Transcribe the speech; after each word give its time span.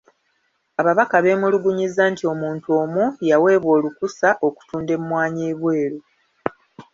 Ababaka 0.79 1.15
beemulugunyizza 1.23 2.03
nti 2.11 2.23
omuntu 2.33 2.67
omu 2.81 3.03
y'aweebwa 3.27 3.71
olukusa 3.77 4.29
okutunda 4.47 4.91
emmwanyi 4.97 5.41
ebweru. 5.51 5.99